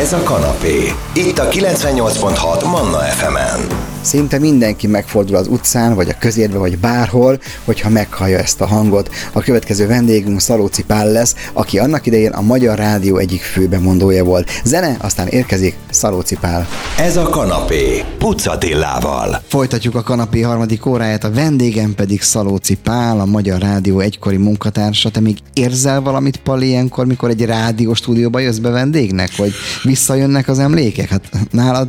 [0.00, 0.92] Ez a kanapé.
[1.14, 3.66] Itt a 98.6 Manna FM-en.
[4.02, 9.10] Szinte mindenki megfordul az utcán, vagy a közérbe, vagy bárhol, hogyha meghallja ezt a hangot.
[9.32, 14.50] A következő vendégünk Szalóci Pál lesz, aki annak idején a Magyar Rádió egyik főbemondója volt.
[14.64, 16.66] Zene, aztán érkezik Szalóci Pál.
[16.98, 19.42] Ez a kanapé, Pucatillával.
[19.48, 25.10] Folytatjuk a kanapé harmadik óráját, a vendégem pedig Szalóci Pál, a Magyar Rádió egykori munkatársa.
[25.10, 30.48] Te még érzel valamit, Pali, ilyenkor, mikor egy rádió stúdióba jössz be vendégnek, vagy visszajönnek
[30.48, 31.08] az emlékek?
[31.08, 31.88] Hát nálad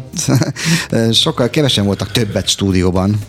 [1.12, 3.20] sokkal kevesen volt voltak többet stúdióban.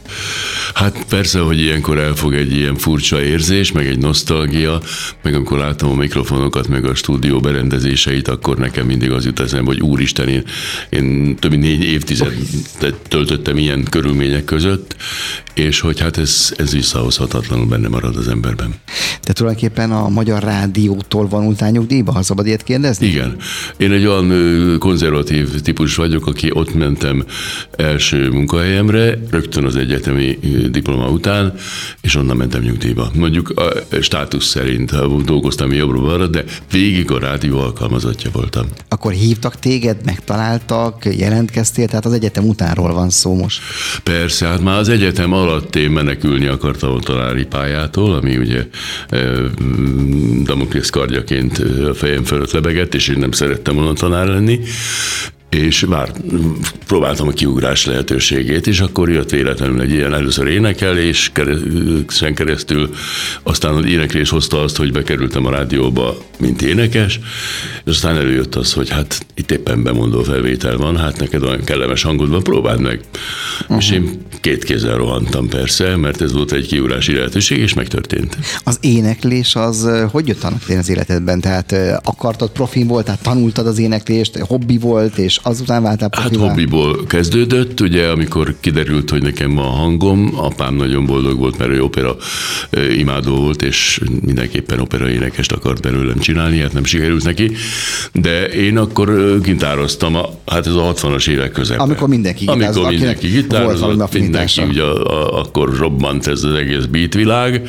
[0.74, 4.80] Hát persze, hogy ilyenkor elfog egy ilyen furcsa érzés, meg egy nosztalgia,
[5.22, 9.66] meg amikor látom a mikrofonokat, meg a stúdió berendezéseit, akkor nekem mindig az jut eszembe,
[9.66, 10.44] hogy úristen, én,
[10.90, 14.96] én több mint négy évtizedet töltöttem ilyen körülmények között,
[15.54, 18.74] és hogy hát ez, ez visszahozhatatlanul benne marad az emberben.
[19.20, 23.06] Te tulajdonképpen a Magyar Rádiótól van nyugdíjba, ha szabad ilyet kérdezni?
[23.06, 23.36] Igen.
[23.76, 27.24] Én egy olyan konzervatív típus vagyok, aki ott mentem
[27.76, 28.28] első
[28.62, 30.38] munkahelyemre, rögtön az egyetemi
[30.70, 31.54] diploma után,
[32.00, 33.10] és onnan mentem nyugdíjba.
[33.14, 34.90] Mondjuk a státusz szerint
[35.24, 38.66] dolgoztam jobbra de végig a rádió alkalmazottja voltam.
[38.88, 43.60] Akkor hívtak téged, megtaláltak, jelentkeztél, tehát az egyetem utánról van szó most.
[44.02, 48.66] Persze, hát már az egyetem alatt én menekülni akartam a tanári pályától, ami ugye
[50.44, 54.60] Damoklész kardjaként a fejem fölött lebegett, és én nem szerettem volna tanár lenni,
[55.52, 56.12] és már
[56.86, 61.32] próbáltam a kiugrás lehetőségét, és akkor jött véletlenül egy ilyen először énekelés,
[62.08, 62.90] sen keresztül,
[63.42, 67.20] aztán az éneklés hozta azt, hogy bekerültem a rádióba, mint énekes,
[67.84, 72.02] és aztán előjött az, hogy hát itt éppen bemondó felvétel van, hát neked olyan kellemes
[72.02, 73.00] hangod van, próbáld meg.
[73.62, 73.76] Uh-huh.
[73.76, 78.36] És én két kézzel rohantam persze, mert ez volt egy kiugrási lehetőség, és megtörtént.
[78.64, 81.40] Az éneklés az hogy jött annak az életedben?
[81.40, 86.40] Tehát akartad profin volt, tehát tanultad az éneklést, hobbi volt, és azután váltál profilá?
[86.40, 91.70] Hát hobbiból kezdődött, ugye, amikor kiderült, hogy nekem van hangom, apám nagyon boldog volt, mert
[91.70, 92.16] ő opera
[92.96, 97.52] imádó volt, és mindenképpen opera énekest akart belőlem csinálni, hát nem sikerült neki,
[98.12, 100.16] de én akkor gitároztam,
[100.46, 101.80] hát ez a 60-as évek közepén.
[101.80, 102.76] Amikor mindenki gitározott.
[102.76, 107.68] Amikor mindenki gitározott, mindenki, ugye a, a, akkor robbant ez az egész beatvilág,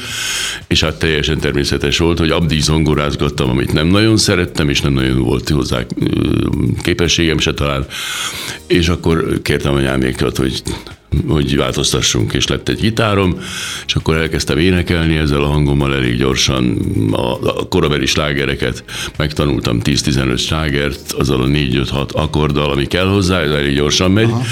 [0.67, 5.21] és hát teljesen természetes volt, hogy abdig zongorázgattam, amit nem nagyon szerettem, és nem nagyon
[5.23, 5.79] volt hozzá
[6.81, 7.85] képességem se talán,
[8.67, 10.63] és akkor kértem anyámékat, hogy
[11.27, 13.39] hogy változtassunk, és lett egy gitárom,
[13.85, 16.77] és akkor elkezdtem énekelni ezzel a hangommal elég gyorsan
[17.11, 18.83] a, a korabeli slágereket,
[19.17, 24.43] megtanultam 10-15 slágert, azzal a 4-5-6 akkorddal, ami kell hozzá, ez elég gyorsan megy, Aha.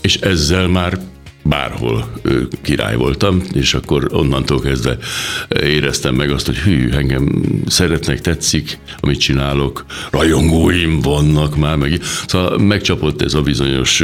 [0.00, 0.98] és ezzel már
[1.44, 2.12] bárhol
[2.62, 4.96] király voltam, és akkor onnantól kezdve
[5.62, 12.58] éreztem meg azt, hogy hű, engem szeretnek, tetszik, amit csinálok, rajongóim vannak már, meg, szóval
[12.58, 14.02] megcsapott ez a bizonyos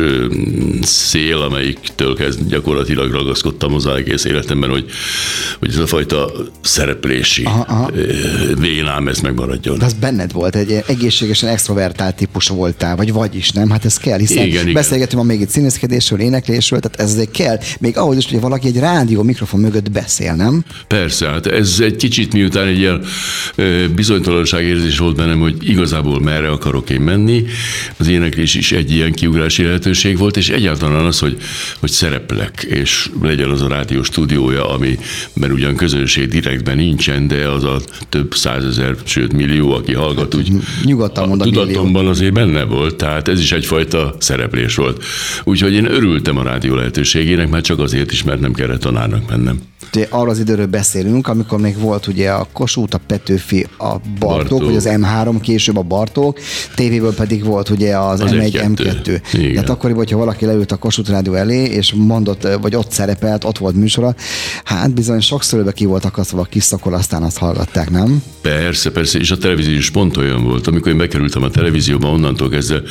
[0.82, 4.84] szél, amelyiktől kezd gyakorlatilag ragaszkodtam hozzá egész életemben, hogy,
[5.58, 7.90] hogy ez a fajta szereplési aha, aha.
[8.58, 9.78] vénám, ez megmaradjon.
[9.78, 13.70] De az benned volt, egy egészségesen extrovertált típus voltál, vagy vagy is, nem?
[13.70, 17.58] Hát ez kell, hiszen igen, beszélgetünk ma még itt színészkedésről, éneklésről, tehát ez egy kell,
[17.80, 20.64] még ahhoz is, hogy valaki egy rádió mikrofon mögött beszél, nem?
[20.86, 23.04] Persze, hát ez egy kicsit miután egy ilyen
[23.94, 27.44] bizonytalanság érzés volt bennem, hogy igazából merre akarok én menni.
[27.96, 31.36] Az éneklés is egy ilyen kiugrási lehetőség volt, és egyáltalán az, hogy,
[31.80, 34.98] hogy szereplek, és legyen az a rádió stúdiója, ami,
[35.34, 40.52] mert ugyan közönség direktben nincsen, de az a több százezer, sőt millió, aki hallgat, úgy
[40.84, 42.08] Nyugodtan mondom, tudatomban millió.
[42.08, 45.04] azért benne volt, tehát ez is egyfajta szereplés volt.
[45.44, 49.28] Úgyhogy én örültem a rádió lehetőség segítségének, már csak azért is, mert nem kellett tanárnak
[49.28, 49.69] mennem.
[49.94, 54.18] Ugye arra az időről beszélünk, amikor még volt ugye a Kossuth, a Petőfi, a Bartók,
[54.18, 54.64] Bartók.
[54.64, 56.38] vagy az M3, később a Bartók,
[56.74, 59.20] tévéből pedig volt ugye az, az M1, M2.
[59.32, 59.52] Igen.
[59.52, 63.58] Tehát akkoriban, hogyha valaki leült a Kossuth Rádió elé, és mondott, vagy ott szerepelt, ott
[63.58, 64.14] volt műsora,
[64.64, 68.22] hát bizony sokszor ki volt akasztva a kis szakol, aztán azt hallgatták, nem?
[68.40, 70.66] Persze, persze, és a televízió is pont olyan volt.
[70.66, 72.82] Amikor én bekerültem a televízióba, onnantól kezdve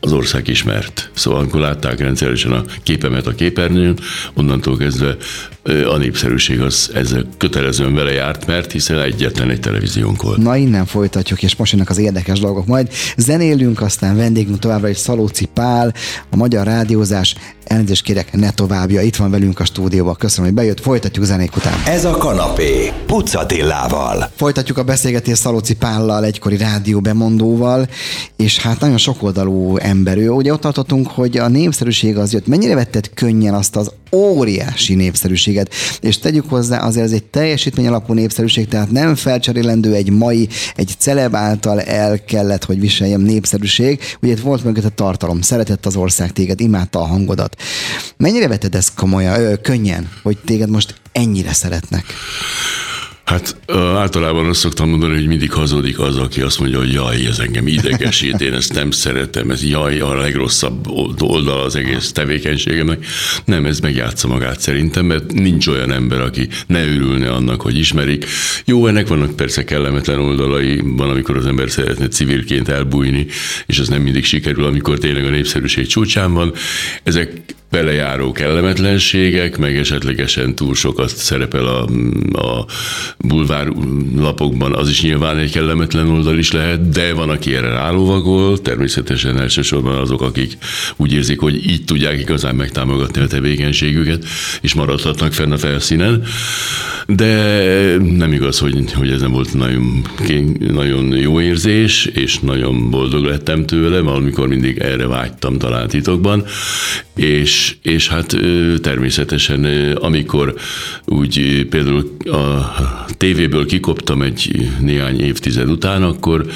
[0.00, 1.10] az ország ismert.
[1.14, 3.98] Szóval amikor látták rendszeresen a képemet a képernyőn,
[4.34, 5.16] onnantól kezdve
[5.64, 5.96] a
[6.34, 10.36] népszerűség az ezzel kötelezően vele járt, mert hiszen egyetlen egy televíziónk volt.
[10.36, 12.66] Na innen folytatjuk, és most jönnek az érdekes dolgok.
[12.66, 15.94] Majd zenélünk, aztán vendégünk továbbra is Szalóci Pál,
[16.30, 17.34] a Magyar Rádiózás
[17.64, 19.00] elnézést kérek, ne továbbja.
[19.00, 20.14] Itt van velünk a stúdióban.
[20.14, 20.80] Köszönöm, hogy bejött.
[20.80, 21.74] Folytatjuk zenék után.
[21.86, 24.30] Ez a kanapé, Pucatillával.
[24.36, 27.88] Folytatjuk a beszélgetést Szalóci Pállal, egykori rádió bemondóval,
[28.36, 30.30] és hát nagyon sokoldalú ember ő.
[30.30, 32.46] Ugye ott tartottunk, hogy a népszerűség az jött.
[32.46, 38.12] Mennyire vetted könnyen azt az óriási népszerűséget, és tegyük hozzá, azért ez egy teljesítmény alapú
[38.12, 44.00] népszerűség, tehát nem felcserélendő egy mai, egy celeb által el kellett, hogy viseljem népszerűség.
[44.22, 47.56] Ugye itt volt mögött a tartalom, szeretett az ország téged, imádta a hangodat.
[48.16, 52.04] Mennyire vetted ezt komolyan, ö, könnyen, hogy téged most ennyire szeretnek?
[53.24, 53.56] Hát
[53.94, 57.66] általában azt szoktam mondani, hogy mindig hazudik az, aki azt mondja, hogy jaj, ez engem
[57.66, 60.86] idegesít, én ezt nem szeretem, ez jaj, a legrosszabb
[61.20, 63.06] oldal az egész tevékenységemnek.
[63.44, 68.26] Nem, ez megjátsza magát szerintem, mert nincs olyan ember, aki ne örülne annak, hogy ismerik.
[68.64, 73.26] Jó, ennek vannak persze kellemetlen oldalai, van, amikor az ember szeretne civilként elbújni,
[73.66, 76.52] és ez nem mindig sikerül, amikor tényleg a népszerűség csúcsán van.
[77.02, 77.42] Ezek
[77.74, 81.82] belejáró kellemetlenségek, meg esetlegesen túl sokat szerepel a,
[82.38, 82.66] a
[83.18, 83.72] bulvár
[84.16, 89.40] lapokban, az is nyilván egy kellemetlen oldal is lehet, de van, aki erre rálovagol, természetesen
[89.40, 90.56] elsősorban azok, akik
[90.96, 94.24] úgy érzik, hogy így tudják igazán megtámogatni a tevékenységüket,
[94.60, 96.22] és maradhatnak fenn a felszínen.
[97.06, 100.02] De nem igaz, hogy, hogy ez nem volt nagyon,
[100.58, 106.44] nagyon jó érzés, és nagyon boldog lettem tőle, valamikor mindig erre vágytam talán titokban,
[107.16, 108.36] és, és hát
[108.80, 109.64] természetesen
[109.96, 110.54] amikor
[111.04, 112.74] úgy például a
[113.16, 116.46] tévéből kikoptam egy néhány évtized után, akkor,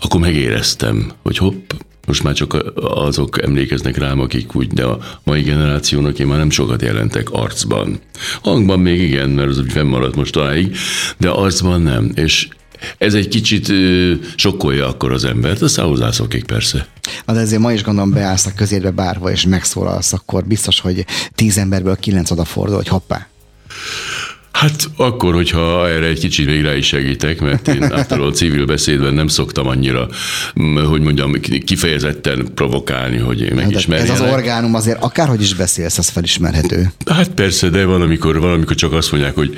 [0.00, 1.70] akkor megéreztem, hogy hopp,
[2.06, 6.50] most már csak azok emlékeznek rám, akik úgy, de a mai generációnak én már nem
[6.50, 7.98] sokat jelentek arcban.
[8.42, 10.76] Hangban még igen, mert az úgy fennmaradt mostanáig,
[11.16, 12.10] de arcban nem.
[12.14, 12.48] És
[12.98, 13.72] ez egy kicsit
[14.36, 16.86] sokkolja akkor az embert, aztán hozzászokik persze.
[17.26, 21.58] De ezért ma is gondolom beállsz a közérbe bárva, és megszólalsz, akkor biztos, hogy tíz
[21.58, 23.26] emberből kilenc odafordul, hogy hoppá.
[24.56, 29.14] Hát akkor, hogyha erre egy kicsit még rá is segítek, mert én általában civil beszédben
[29.14, 30.08] nem szoktam annyira,
[30.88, 31.32] hogy mondjam,
[31.64, 34.14] kifejezetten provokálni, hogy én megismerjem.
[34.14, 36.92] Ez az orgánum azért akárhogy is beszélsz, az felismerhető.
[37.06, 39.56] Hát persze, de van, amikor, van, amikor csak azt mondják, hogy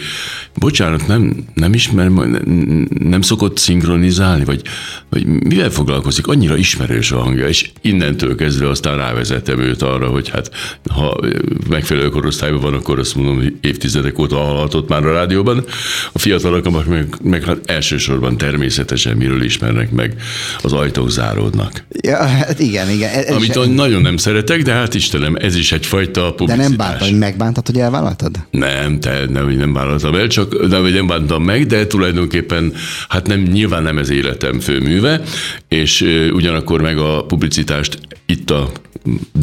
[0.54, 4.62] bocsánat, nem, nem ismer, nem, nem szokott szinkronizálni, vagy,
[5.08, 10.28] vagy mivel foglalkozik, annyira ismerős a hangja, és innentől kezdve aztán rávezetem őt arra, hogy
[10.28, 10.50] hát
[10.90, 11.20] ha
[11.68, 15.64] megfelelő korosztályban van, akkor azt mondom, hogy évtizedek óta hallhatott már a rádióban,
[16.12, 20.14] a fiatalok meg, meg hát elsősorban természetesen miről ismernek meg,
[20.62, 21.84] az ajtók záródnak.
[22.02, 23.10] Ja, hát igen, igen.
[23.10, 23.74] Ez Amit is...
[23.74, 26.56] nagyon nem szeretek, de hát Istenem, ez is egyfajta publicitás.
[26.56, 28.36] De nem bántad, hogy megbántad, hogy elvállaltad?
[28.50, 32.72] Nem, te nem, nem vállaltam el, csak nem, nem bántam meg, de tulajdonképpen
[33.08, 35.20] hát nem, nyilván nem ez életem főműve,
[35.68, 36.00] és
[36.32, 37.98] ugyanakkor meg a publicitást
[38.32, 38.70] itt a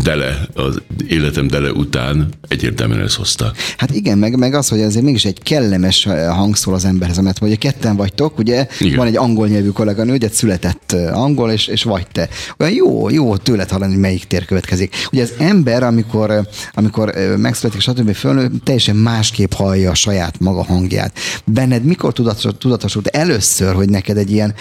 [0.04, 3.52] dele, az életem dele után egyértelműen ez hozta.
[3.78, 7.38] Hát igen, meg, meg az, hogy azért mégis egy kellemes hang szól az emberhez, mert
[7.38, 8.98] hogy ketten vagytok, ugye igen.
[8.98, 12.30] van egy angol nyelvű kolléganő, ugye született angol, és, és vagy te.
[12.58, 14.96] Olyan jó, jó tőled hallani, hogy melyik tér következik.
[15.12, 18.14] Ugye az ember, amikor, amikor megszületik, stb.
[18.14, 21.18] fölnő, teljesen másképp hallja a saját maga hangját.
[21.46, 22.14] Benned mikor
[22.58, 24.54] tudatosult először, hogy neked egy ilyen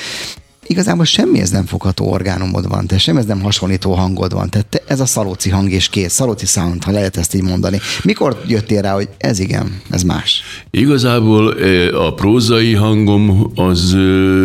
[0.66, 4.50] igazából semmihez nem fogható orgánumod van, te semmihez nem hasonlító hangod van.
[4.50, 7.80] Tehát te, ez a szalóci hang és kész, szalóci sound, ha lehet ezt így mondani.
[8.02, 10.42] Mikor jöttél rá, hogy ez igen, ez más?
[10.70, 11.48] Igazából
[11.92, 13.92] a prózai hangom az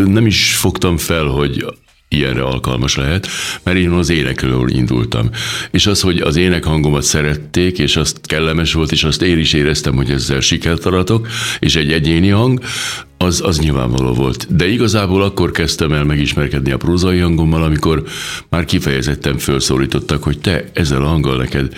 [0.06, 1.66] nem is fogtam fel, hogy
[2.10, 3.28] ilyenre alkalmas lehet,
[3.64, 5.30] mert én az énekről indultam.
[5.72, 9.96] És az, hogy az énekhangomat szerették, és azt kellemes volt, és azt én is éreztem,
[9.96, 11.28] hogy ezzel sikert aratok,
[11.60, 12.60] és egy egyéni hang,
[13.18, 14.56] az, az nyilvánvaló volt.
[14.56, 18.04] De igazából akkor kezdtem el megismerkedni a prózai hangommal, amikor
[18.50, 21.74] már kifejezetten felszólítottak, hogy te ezzel a hanggal neked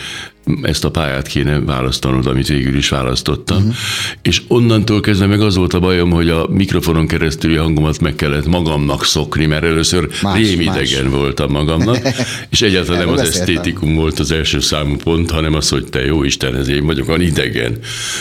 [0.61, 3.57] ezt a pályát kéne választanod, amit végül is választottam.
[3.57, 3.73] Uh-huh.
[4.21, 8.47] És onnantól kezdve meg az volt a bajom, hogy a mikrofonon keresztüli hangomat meg kellett
[8.47, 11.13] magamnak szokni, mert először más, rémidegen más.
[11.13, 11.97] voltam magamnak,
[12.51, 16.23] és egyáltalán nem az esztétikum volt az első számú pont, hanem az, hogy te jó
[16.23, 17.77] Isten, ez én vagyok, van idegen.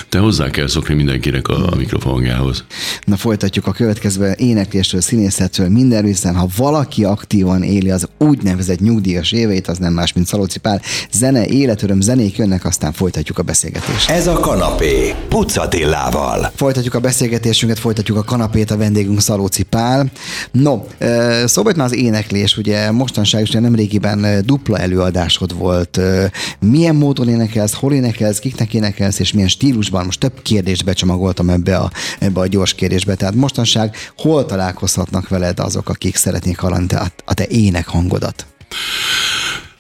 [0.09, 2.65] Te hozzá kell szokni mindenkinek a, a mikrofonjához.
[3.05, 9.33] Na folytatjuk a következő éneklésről, színészetről, mindenről, hiszen ha valaki aktívan éli az úgynevezett nyugdíjas
[9.33, 10.83] éveit, az nem más, mint Szalóci Pál.
[11.13, 14.11] Zene, életöröm, zenék jönnek, aztán folytatjuk a beszélgetést.
[14.11, 16.51] Ez a kanapé, Pucatillával.
[16.55, 20.11] Folytatjuk a beszélgetésünket, folytatjuk a kanapét, a vendégünk Szalóci Pál.
[20.53, 20.83] No,
[21.45, 26.01] szóval már az éneklés, ugye mostanság is nem régiben dupla előadásod volt.
[26.61, 30.05] Milyen módon énekelsz, hol énekelsz, kiknek énekelsz, és milyen stílusban?
[30.05, 33.15] Most több kérdést becsomagoltam ebbe a, ebbe a gyors kérdésbe.
[33.15, 36.87] Tehát mostanság hol találkozhatnak veled azok, akik szeretnék hallani
[37.25, 38.47] a te ének hangodat?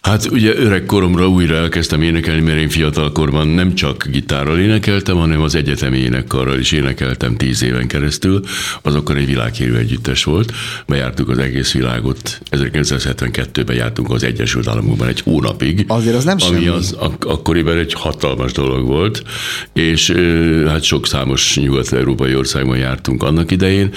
[0.00, 5.40] Hát ugye öreg koromra újra elkezdtem énekelni, mert én fiatalkorban nem csak gitárral énekeltem, hanem
[5.40, 8.40] az egyetemi énekkarral is énekeltem tíz éven keresztül.
[8.82, 10.52] Az akkor egy világhírű együttes volt.
[10.86, 12.40] Bejártuk az egész világot.
[12.50, 15.84] 1972-ben jártunk az Egyesült Államokban egy hónapig.
[15.88, 16.66] Azért az nem Ami semmi.
[16.66, 19.22] az ak- akkoriban egy hatalmas dolog volt,
[19.72, 20.10] és
[20.66, 23.90] hát sok számos nyugat-európai országban jártunk annak idején.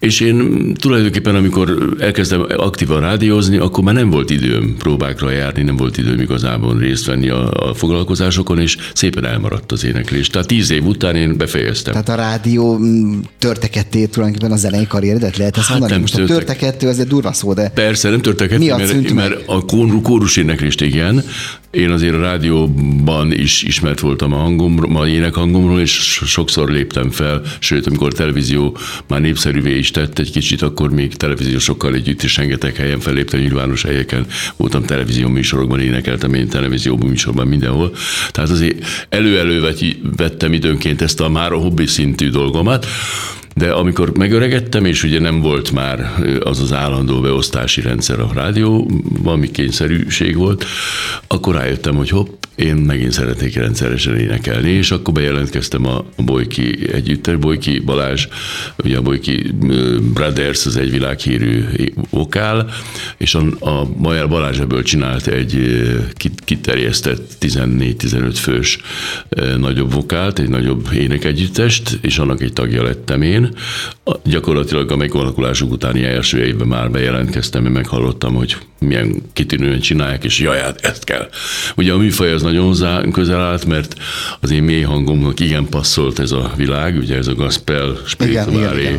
[0.00, 5.76] És én tulajdonképpen, amikor elkezdtem aktívan rádiózni, akkor már nem volt időm próbákra járni, nem
[5.76, 10.28] volt időm igazából részt venni a, a foglalkozásokon, és szépen elmaradt az éneklés.
[10.28, 11.92] Tehát tíz év után én befejeztem.
[11.92, 15.92] Tehát a rádió mm, törteketté tulajdonképpen a zenei karrieredet lehet ezt hát mondani?
[15.92, 16.36] Nem Most törtek...
[16.36, 17.68] a törtekettő azért durva szó, de...
[17.68, 19.64] Persze, nem törtekettő, mert, mert a
[20.02, 21.24] kórus éneklést igen,
[21.70, 25.90] én azért a rádióban is ismert voltam a hangom, a énekhangomról, és
[26.26, 31.14] sokszor léptem fel, sőt, amikor a televízió már népszerűvé is tett egy kicsit, akkor még
[31.14, 37.46] televíziósokkal együtt is rengeteg helyen felléptem, nyilvános helyeken voltam televízió műsorokban, énekeltem én televízió műsorban
[37.46, 37.92] mindenhol.
[38.30, 39.74] Tehát azért elő-elő
[40.16, 42.86] vettem időnként ezt a már a hobbi szintű dolgomat,
[43.60, 48.90] de amikor megöregettem, és ugye nem volt már az az állandó beosztási rendszer a rádió,
[49.22, 50.64] valami kényszerűség volt,
[51.26, 52.28] akkor rájöttem, hogy hopp,
[52.60, 58.26] én megint szeretnék rendszeresen énekelni, és akkor bejelentkeztem a Bolyki együttes, Bolyki Balázs,
[58.84, 59.54] ugye a Bolyki
[60.12, 61.64] Brothers, az egy világhírű
[62.10, 62.68] vokál,
[63.16, 65.82] és a, a Majer Balázs ebből csinált egy
[66.44, 68.78] kiterjesztett 14-15 fős
[69.58, 73.54] nagyobb vokált, egy nagyobb énekegyüttest, és annak egy tagja lettem én.
[74.24, 80.38] Gyakorlatilag a megalakulásuk utáni első évben már bejelentkeztem, mert meghallottam, hogy milyen kitűnően csinálják, és
[80.38, 81.28] jaj, hát ezt kell.
[81.76, 83.94] Ugye a műfaj az nagyon közel állt, mert
[84.40, 88.90] az én mély hangomnak igen passzolt ez a világ, ugye ez a gospel, spirituális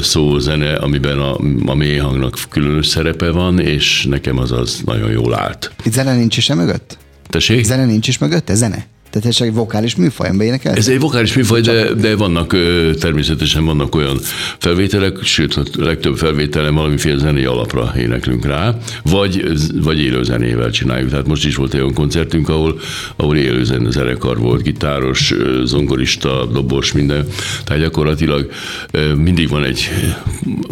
[0.00, 1.36] szózene, amiben a,
[1.66, 5.72] a mély hangnak különös szerepe van, és nekem az az nagyon jól állt.
[5.84, 6.98] Itt zene nincs is e mögött?
[7.28, 7.64] Tessék?
[7.64, 8.54] Zene nincs is mögötte?
[8.54, 8.86] Zene?
[9.10, 10.74] Tehát ez egy vokális műfaj, amiben énekel?
[10.74, 12.56] Ez egy vokális műfaj, de, de vannak
[12.98, 14.18] természetesen vannak olyan
[14.58, 19.44] felvételek, sőt a legtöbb felvételen valamiféle zenei alapra éneklünk rá, vagy,
[19.82, 21.10] vagy élőzenével csináljuk.
[21.10, 22.80] Tehát most is volt egy olyan koncertünk, ahol,
[23.16, 27.26] ahol élőzene zenekar volt, gitáros, zongorista, dobos, minden.
[27.64, 28.50] Tehát gyakorlatilag
[29.16, 29.90] mindig van egy,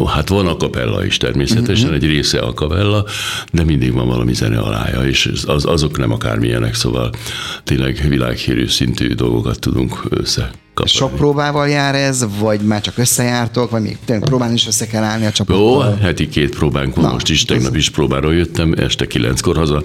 [0.07, 1.95] hát van a kapella is természetesen, mm-hmm.
[1.95, 3.05] egy része a kapella,
[3.51, 7.09] de mindig van valami zene alája, és az, azok nem akármilyenek, szóval
[7.63, 10.51] tényleg világ világhírű szintű dolgokat tudunk össze.
[10.73, 10.97] Kapani.
[10.97, 15.25] Sok próbával jár ez, vagy már csak összejártok, vagy még próbálni is össze kell állni
[15.25, 15.85] a csapattal?
[15.85, 19.83] Jó, heti két próbánk van, most is, tegnap is próbáról jöttem, este kilenckor haza.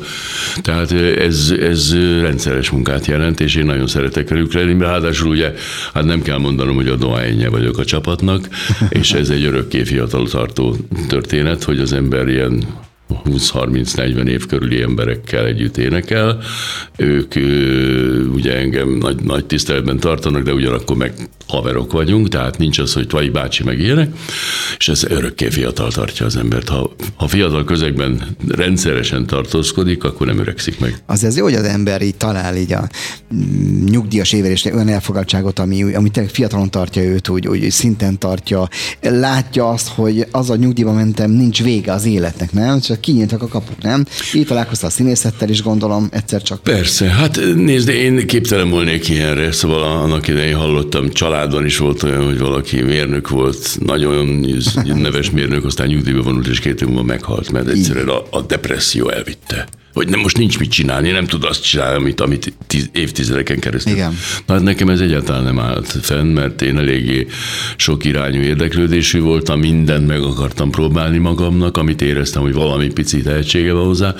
[0.62, 5.52] Tehát ez, ez rendszeres munkát jelent, és én nagyon szeretek velük lenni, ráadásul ugye,
[5.94, 8.48] hát nem kell mondanom, hogy a dohányja vagyok a csapatnak,
[8.88, 10.76] és ez egy örökké fiatal tartó
[11.08, 12.64] történet, hogy az ember ilyen
[13.24, 16.38] 20-30-40 év körüli emberekkel együtt énekel.
[16.96, 17.34] Ők
[18.34, 21.12] ugye engem nagy, nagy tiszteletben tartanak, de ugyanakkor meg
[21.46, 24.12] haverok vagyunk, tehát nincs az, hogy Tvai bácsi meg ilyenek,
[24.78, 26.68] és ez örökké fiatal tartja az embert.
[26.68, 31.02] Ha, ha fiatal közegben rendszeresen tartózkodik, akkor nem öregszik meg.
[31.06, 32.88] Az ez jó, hogy az ember így talál így a
[33.34, 38.68] mm, nyugdíjas évelésre olyan elfogadtságot, ami, ami tényleg fiatalon tartja őt, úgy, úgy szinten tartja,
[39.00, 42.80] látja azt, hogy az a nyugdíjba mentem, nincs vége az életnek, nem?
[42.80, 44.04] Csak kinyíltak a kapuk, nem?
[44.32, 46.62] Így találkoztál a színészettel is, gondolom, egyszer csak.
[46.62, 52.02] Persze, hát nézd, én képtelen volnék ilyenre, szóval annak idején hallottam család családban is volt
[52.02, 54.46] olyan, hogy valaki mérnök volt, nagyon
[55.00, 59.66] neves mérnök, aztán nyugdíjba vonult, és két év meghalt, mert egyszerűen a, a depresszió elvitte
[59.94, 63.92] hogy nem, most nincs mit csinálni, nem tud azt csinálni, amit, amit tíz, évtizedeken keresztül.
[63.92, 64.18] Igen.
[64.46, 67.26] Na, hát nekem ez egyáltalán nem állt fenn, mert én eléggé
[67.76, 73.72] sok irányú érdeklődésű voltam, mindent meg akartam próbálni magamnak, amit éreztem, hogy valami pici tehetsége
[73.72, 74.14] van hozzá,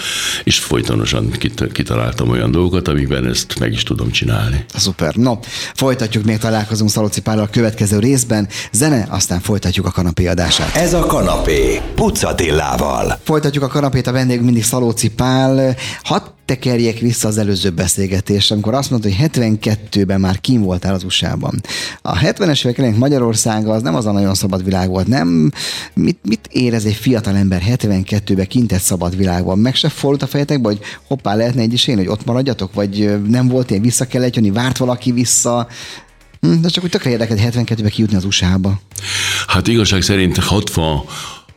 [0.45, 1.31] és folytonosan
[1.73, 4.65] kitaláltam olyan dolgokat, amikben ezt meg is tudom csinálni.
[4.75, 5.15] Szuper.
[5.15, 5.39] No,
[5.75, 8.49] folytatjuk, még találkozunk Szaloci Párral a következő részben.
[8.73, 10.77] Zene, aztán folytatjuk a kanapé adását.
[10.77, 13.19] Ez a kanapé, Pucatillával.
[13.25, 15.64] Folytatjuk a kanapét, a vendégünk mindig Szalóci Pál,
[16.03, 21.05] hadd tekerjek vissza az előző beszélgetésre, amikor azt mondta, hogy 72-ben már kim voltál az
[21.05, 21.61] USA-ban.
[22.03, 25.53] A 70-es évek elején Magyarország az nem az a nagyon szabad világ volt, nem?
[25.95, 29.59] Mit, mit érez egy fiatal ember 72-ben kint egy szabad világban?
[29.59, 32.75] Meg se fordult a fejetekbe, hogy hoppá, lehetne egy is én, hogy ott maradjatok?
[32.75, 35.69] Vagy nem volt ilyen, vissza kellett jönni, várt valaki vissza?
[36.41, 38.81] Hm, de csak úgy tökre érdekelt 72-ben kijutni az USA-ba.
[39.47, 41.05] Hát igazság szerint 60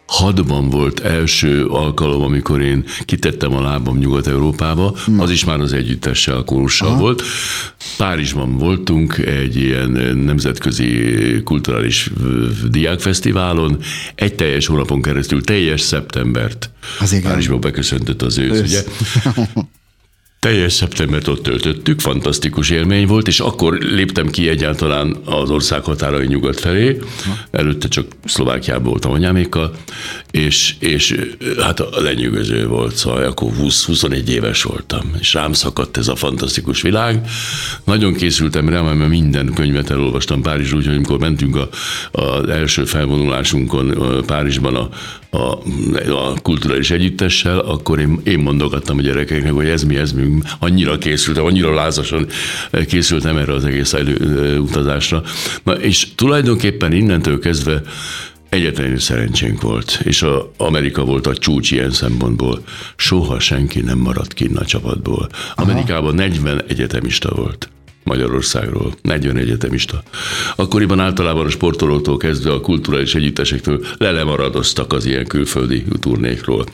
[0.08, 5.20] hadban volt első alkalom, amikor én kitettem a lábam Nyugat-Európába, hmm.
[5.20, 7.00] az is már az együttessel, a kórussal Aha.
[7.00, 7.24] volt.
[7.98, 9.90] Párizsban voltunk egy ilyen
[10.26, 12.12] nemzetközi kulturális
[12.70, 13.78] diákfesztiválon,
[14.16, 18.62] egy teljes hónapon keresztül, teljes szeptembert az Párizsban beköszöntött az ősz, ősz.
[18.62, 18.84] ugye?
[20.48, 26.26] Teljes szeptembert ott töltöttük, fantasztikus élmény volt, és akkor léptem ki egyáltalán az ország határai
[26.26, 27.00] nyugat felé,
[27.52, 29.76] előtte csak Szlovákiában voltam anyámékkal,
[30.32, 31.16] és, és
[31.60, 37.28] hát lenyűgöző volt, szóval akkor 20-21 éves voltam, és rám szakadt ez a fantasztikus világ.
[37.84, 41.70] Nagyon készültem rá, mert minden könyvet elolvastam Párizsban, úgyhogy amikor mentünk a,
[42.12, 44.90] az első felvonulásunkon Párizsban a,
[45.30, 45.60] a,
[46.10, 50.98] a kulturális együttessel, akkor én, én mondogattam a gyerekeknek, hogy ez mi, ez mi, annyira
[50.98, 52.28] készültem, annyira lázasan
[52.88, 55.24] készültem erre az egész elő, utazásra.
[55.64, 57.82] Na, és tulajdonképpen innentől kezdve
[58.50, 62.64] egyetlenül szerencsénk volt, és a Amerika volt a csúcs ilyen szempontból.
[62.96, 65.30] Soha senki nem maradt kinn a csapatból.
[65.56, 67.70] Amerikában 40 egyetemista volt.
[68.08, 70.04] Magyarországról, 40 egyetemista.
[70.56, 76.66] Akkoriban általában a sportolótól kezdve a kulturális együttesektől lelemaradoztak az ilyen külföldi turnékról.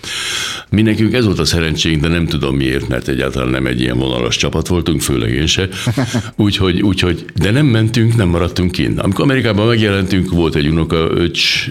[0.69, 4.35] Mindenkünk ez volt a szerencsénk, de nem tudom miért, mert egyáltalán nem egy ilyen vonalas
[4.35, 5.69] csapat voltunk, főleg én se.
[6.35, 8.99] Úgyhogy, úgyhogy de nem mentünk, nem maradtunk kint.
[8.99, 11.67] Amikor Amerikában megjelentünk, volt egy unokaöcs,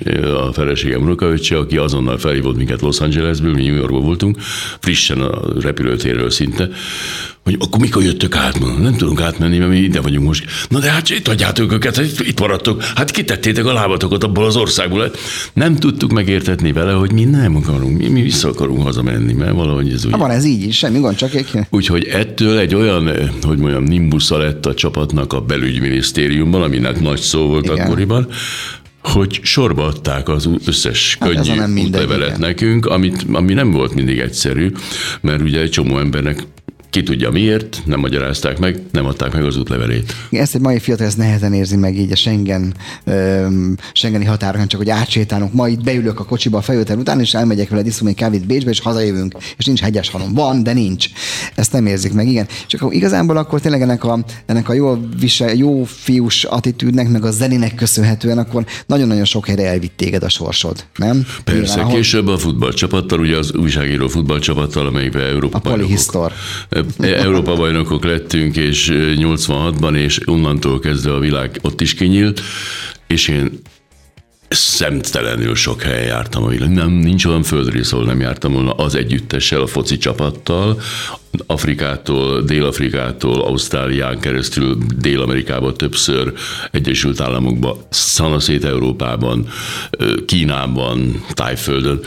[0.47, 4.37] a feleségem unokaöccse, aki azonnal felhívott minket Los Angelesből, mi New Yorkban voltunk,
[4.81, 6.69] frissen a repülőtérről szinte,
[7.45, 8.61] hogy akkor mikor jöttök át?
[8.61, 10.45] Mondom, nem tudunk átmenni, mert mi ide vagyunk most.
[10.69, 12.83] Na de hát itt adjátok őket, hát itt maradtok.
[12.83, 15.11] Hát kitettétek a lábatokat abból az országból.
[15.53, 19.93] Nem tudtuk megértetni vele, hogy mi nem akarunk, mi, mi vissza akarunk hazamenni, mert valahogy
[19.93, 20.17] ez úgy.
[20.17, 21.49] van ez így is, semmi gond, csak egy.
[21.71, 23.11] Úgyhogy ettől egy olyan,
[23.43, 27.79] hogy mondjam, nimbusza lett a csapatnak a belügyminisztériumban, aminek nagy szó volt Igen.
[27.79, 28.29] akkoriban,
[29.03, 34.73] hogy sorba adták az összes hát könnyű útlevelet nekünk, amit, ami nem volt mindig egyszerű,
[35.21, 36.47] mert ugye egy csomó embernek
[36.93, 40.15] ki tudja miért, nem magyarázták meg, nem adták meg az útlevelét.
[40.31, 44.81] Ezt egy mai fiatal ezt nehezen érzi meg így a Schengen, um, Schengeni határokon, csak
[44.81, 45.53] hogy átsétálunk.
[45.53, 48.71] Ma itt beülök a kocsiba a fejőter után, és elmegyek vele iszom egy kávét Bécsbe,
[48.71, 50.35] és hazajövünk, és nincs hegyes halom.
[50.35, 51.07] Van, de nincs.
[51.55, 52.47] Ezt nem érzik meg, igen.
[52.67, 57.31] Csak igazából akkor tényleg ennek a, ennek a jó, visel, jó fiús attitűdnek, meg a
[57.31, 61.27] zenének köszönhetően, akkor nagyon-nagyon sok helyre elvitt téged a sorsod, nem?
[61.45, 66.33] Persze, Nyilván, később a futballcsapattal, ugye az újságíró futballcsapattal, amelyikben Európa a Polihisztor.
[66.99, 72.41] Európa bajnokok lettünk, és 86-ban, és onnantól kezdve a világ ott is kinyílt,
[73.07, 73.61] és én
[74.55, 76.71] szemtelenül sok helyen jártam a világ.
[76.71, 80.81] Nem, nincs olyan földrész, ahol nem jártam volna az együttessel, a foci csapattal,
[81.47, 86.33] Afrikától, Dél-Afrikától, Ausztrálián keresztül, Dél-Amerikában többször,
[86.71, 89.49] Egyesült Államokban, szanaszét Európában,
[90.27, 92.01] Kínában, Tájföldön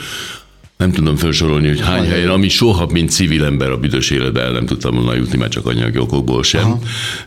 [0.78, 4.52] nem tudom felsorolni, hogy hány helyen, ami soha, mint civil ember a büdös életben el
[4.52, 6.66] nem tudtam volna jutni, már csak anyagi okokból sem.
[6.66, 6.80] Aha.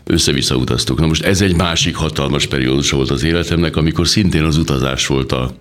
[0.03, 0.99] Össze-vissza utaztuk.
[0.99, 5.31] Na most ez egy másik hatalmas periódus volt az életemnek, amikor szintén az utazás volt
[5.31, 5.51] a,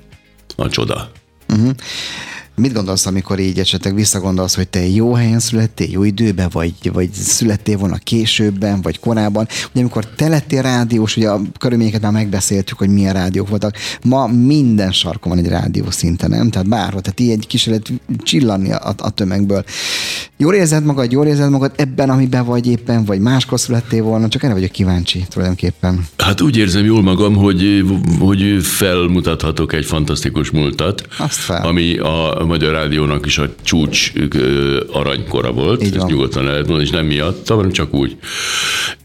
[0.57, 1.11] a csoda.
[1.48, 1.70] Uh-huh.
[2.59, 7.12] Mit gondolsz, amikor így esetleg visszagondolsz, hogy te jó helyen születtél, jó időben, vagy, vagy
[7.12, 9.47] születtél volna későbben, vagy korábban?
[9.71, 13.77] Ugye amikor te lettél rádiós, ugye a körülményeket már megbeszéltük, hogy milyen rádiók voltak.
[14.05, 16.51] Ma minden sarkon van egy rádió szinte, nem?
[16.51, 17.92] Tehát bárhol, tehát így egy kis lehet
[18.23, 19.64] csillanni a, a tömegből.
[20.37, 24.42] Jól érzed magad, jól érzed magad ebben, amiben vagy éppen, vagy máskor születtél volna, csak
[24.42, 26.07] erre vagyok kíváncsi tulajdonképpen.
[26.16, 27.85] Hát úgy érzem jól magam, hogy,
[28.18, 31.66] hogy felmutathatok egy fantasztikus múltat, Azt fel.
[31.66, 34.12] ami a Magyar Rádiónak is a csúcs
[34.92, 38.16] aranykora volt, ezt nyugodtan lehet mondani, és nem miatt, hanem csak úgy.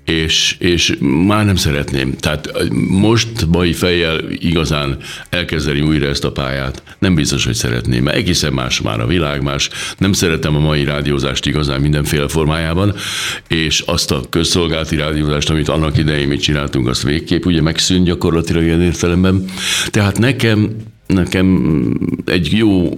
[0.05, 2.17] És, és már nem szeretném.
[2.17, 4.97] Tehát most mai fejjel igazán
[5.29, 9.41] elkezdeni újra ezt a pályát, nem biztos, hogy szeretném, mert egészen más már a világ,
[9.41, 9.69] más.
[9.97, 12.95] Nem szeretem a mai rádiózást igazán mindenféle formájában,
[13.47, 18.63] és azt a közszolgálati rádiózást, amit annak idején mi csináltunk, azt végképp ugye megszűnt gyakorlatilag
[18.63, 19.45] ilyen értelemben.
[19.89, 20.75] Tehát nekem
[21.07, 22.89] nekem egy jó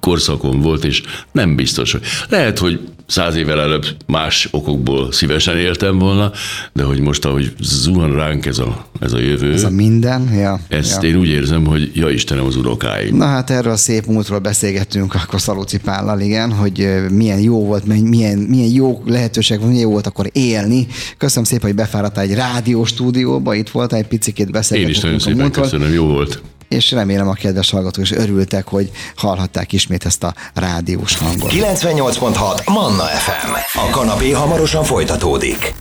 [0.00, 5.98] korszakom volt, és nem biztos, hogy lehet, hogy száz évvel előbb más okokból szívesen éltem
[5.98, 6.32] volna,
[6.72, 9.52] de hogy most, ahogy zuhan ránk ez a, ez a jövő.
[9.52, 10.60] Ez a minden, ja.
[10.68, 11.08] Ezt ja.
[11.08, 13.16] én úgy érzem, hogy ja Istenem az unokáim.
[13.16, 17.84] Na hát erről a szép múltról beszélgettünk akkor Szalóci Pállal, igen, hogy milyen jó volt,
[17.84, 20.86] milyen, milyen jó lehetőség volt, milyen jó volt akkor élni.
[21.18, 24.94] Köszönöm szépen, hogy befáradtál egy rádió stúdióba, itt voltál egy picit beszélgetünk.
[24.94, 28.90] Én is nagyon szépen köszönöm, jó volt és remélem a kedves hallgatók is örültek, hogy
[29.16, 31.50] hallhatták ismét ezt a rádiós hangot.
[31.52, 33.78] 98.6 Manna FM.
[33.78, 35.74] A kanapé hamarosan folytatódik.